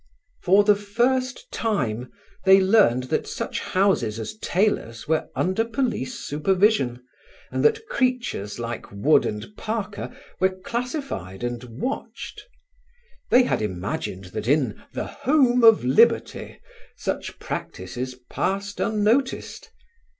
For 0.41 0.63
the 0.63 0.73
first 0.75 1.51
time 1.51 2.11
they 2.43 2.59
learned 2.59 3.03
that 3.13 3.27
such 3.27 3.59
houses 3.59 4.19
as 4.19 4.35
Taylor's 4.39 5.07
were 5.07 5.29
under 5.35 5.63
police 5.63 6.15
supervision, 6.15 7.03
and 7.51 7.63
that 7.63 7.85
creatures 7.87 8.57
like 8.57 8.91
Wood 8.91 9.27
and 9.27 9.55
Parker 9.57 10.11
were 10.39 10.49
classified 10.49 11.43
and 11.43 11.63
watched. 11.65 12.41
They 13.29 13.43
had 13.43 13.61
imagined 13.61 14.25
that 14.33 14.47
in 14.47 14.81
"the 14.91 15.05
home 15.05 15.63
of 15.63 15.83
liberty" 15.85 16.59
such 16.97 17.37
practices 17.37 18.15
passed 18.27 18.79
unnoticed. 18.79 19.69